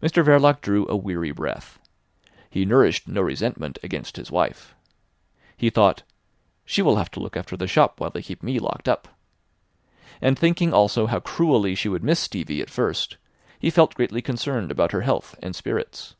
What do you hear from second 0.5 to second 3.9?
drew a weary breath. He nourished no resentment